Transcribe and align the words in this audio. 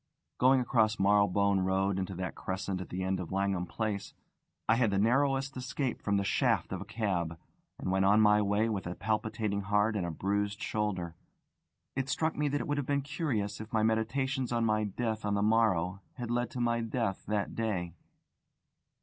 Going 0.39 0.59
across 0.59 0.97
Marylebone 0.97 1.59
Road 1.59 1.99
into 1.99 2.15
that 2.15 2.33
crescent 2.33 2.81
at 2.81 2.89
the 2.89 3.03
end 3.03 3.19
of 3.19 3.31
Langham 3.31 3.67
Place, 3.67 4.15
I 4.67 4.73
had 4.73 4.89
the 4.89 4.97
narrowest 4.97 5.55
escape 5.55 6.01
from 6.01 6.17
the 6.17 6.23
shaft 6.23 6.73
of 6.73 6.81
a 6.81 6.85
cab, 6.85 7.37
and 7.77 7.91
went 7.91 8.03
on 8.05 8.19
my 8.19 8.41
way 8.41 8.67
with 8.67 8.87
a 8.87 8.95
palpitating 8.95 9.61
heart 9.61 9.95
and 9.95 10.03
a 10.03 10.09
bruised 10.09 10.59
shoulder. 10.59 11.13
It 11.95 12.09
struck 12.09 12.35
me 12.35 12.47
that 12.47 12.61
it 12.61 12.67
would 12.67 12.77
have 12.79 12.87
been 12.87 13.03
curious 13.03 13.61
if 13.61 13.71
my 13.73 13.83
meditations 13.83 14.51
on 14.51 14.65
my 14.65 14.85
death 14.85 15.23
on 15.23 15.35
the 15.35 15.43
morrow 15.43 16.01
had 16.15 16.31
led 16.31 16.49
to 16.49 16.59
my 16.59 16.81
death 16.81 17.23
that 17.27 17.53
day. 17.53 17.93